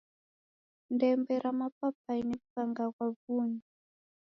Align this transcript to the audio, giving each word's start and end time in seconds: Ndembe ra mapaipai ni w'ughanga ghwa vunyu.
Ndembe 0.93 1.33
ra 1.43 1.51
mapaipai 1.59 2.21
ni 2.27 2.35
w'ughanga 2.39 2.85
ghwa 2.93 3.07
vunyu. 3.19 3.61